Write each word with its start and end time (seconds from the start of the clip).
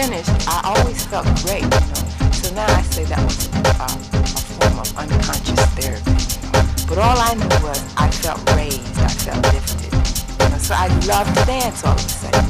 finished, 0.00 0.30
I 0.48 0.60
always 0.64 1.04
felt 1.06 1.26
great, 1.44 1.62
you 1.62 1.68
know. 1.68 2.32
So 2.32 2.54
now 2.54 2.64
I 2.64 2.82
say 2.82 3.04
that 3.04 3.20
was 3.20 3.48
a, 3.52 3.88
form 4.56 4.78
of 4.80 4.88
unconscious 4.96 5.60
therapy. 5.76 6.16
But 6.88 6.98
all 6.98 7.18
I 7.20 7.34
knew 7.34 7.56
was 7.60 7.80
I 7.96 8.10
felt 8.10 8.40
raised, 8.56 8.80
I 8.98 9.12
felt 9.24 9.42
lifted. 9.52 9.92
You 10.40 10.48
know, 10.48 10.58
so 10.58 10.74
I 10.74 10.86
loved 11.04 11.36
to 11.36 11.44
dance 11.44 11.84
all 11.84 11.92
of 11.92 12.04
a 12.04 12.08
sudden, 12.08 12.49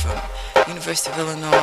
from 0.00 0.18
University 0.68 1.10
of 1.12 1.18
Illinois 1.18 1.59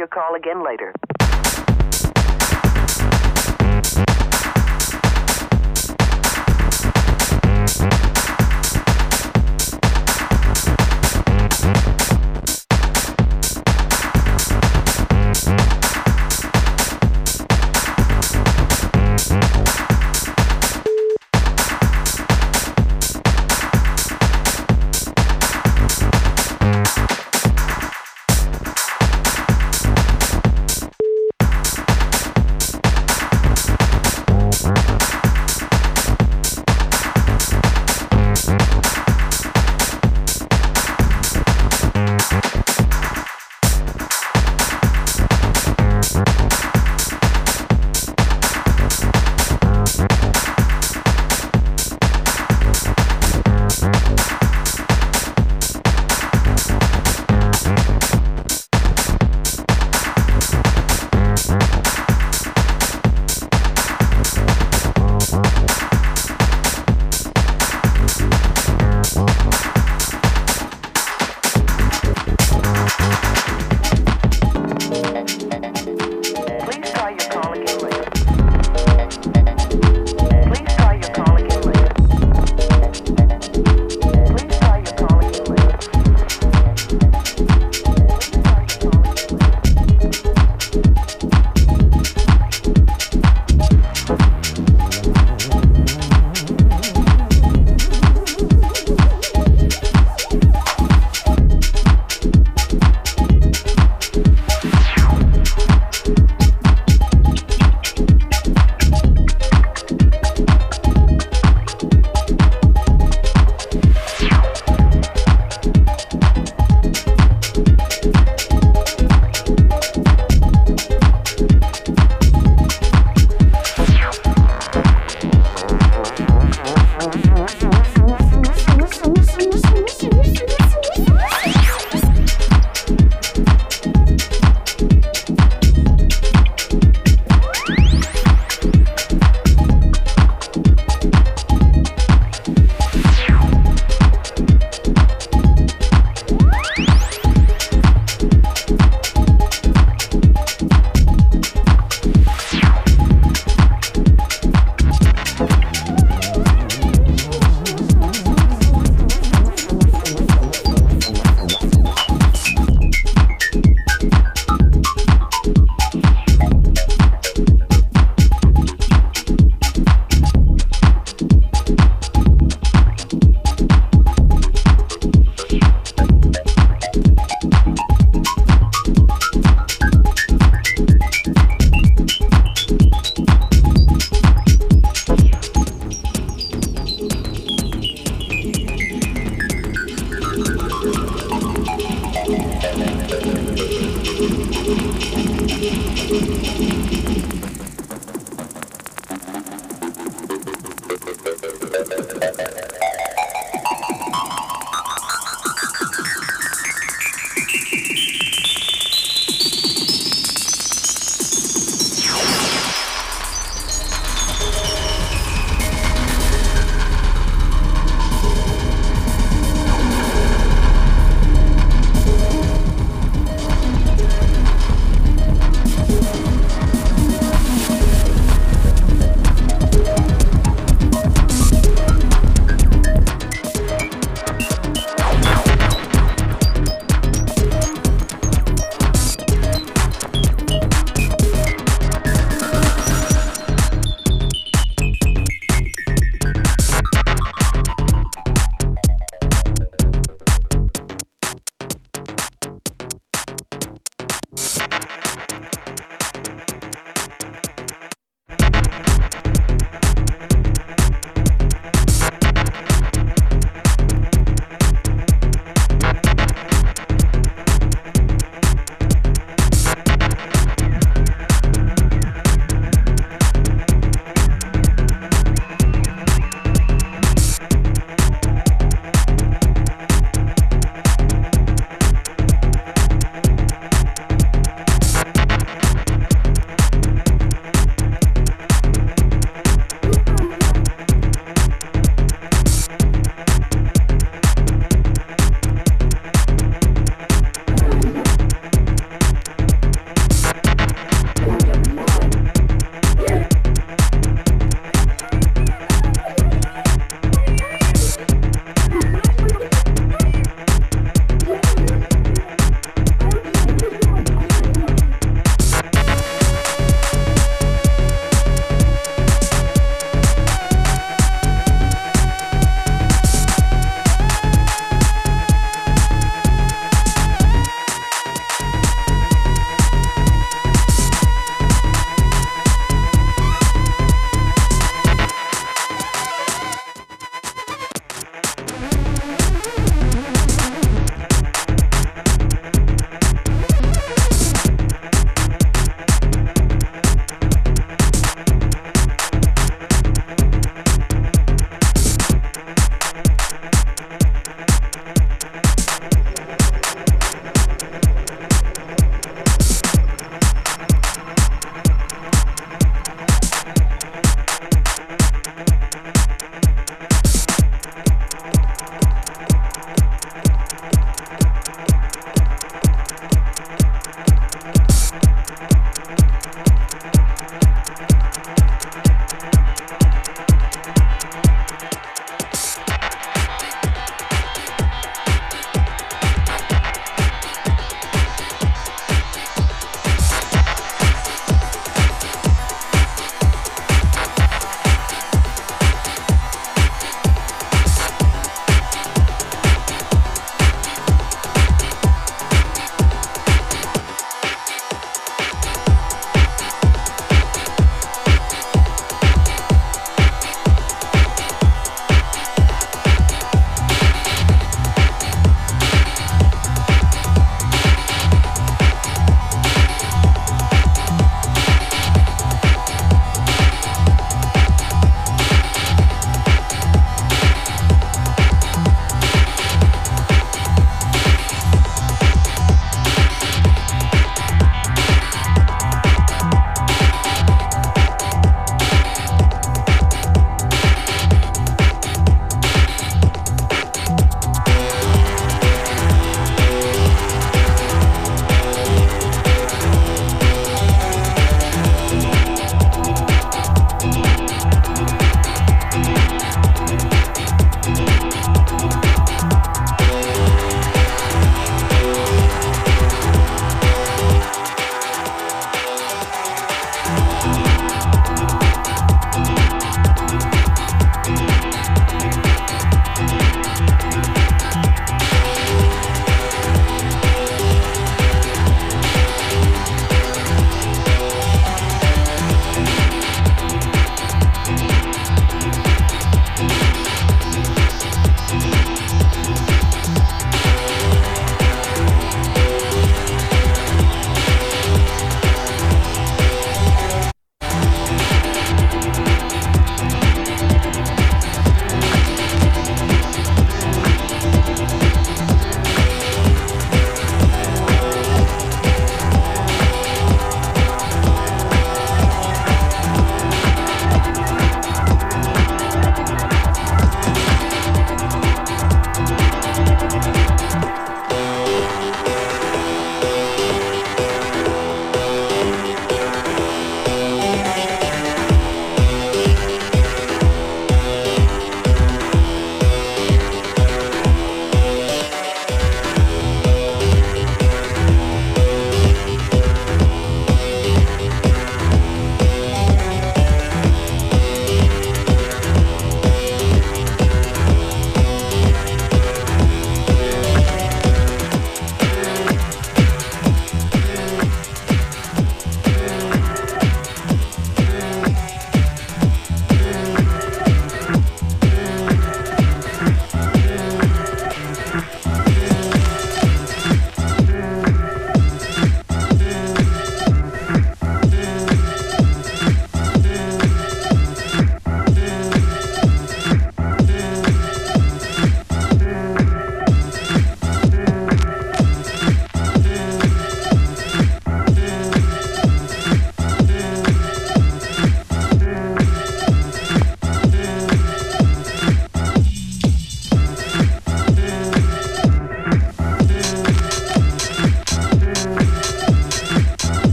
your 0.00 0.08
call 0.08 0.34
again 0.34 0.64
later. 0.64 0.94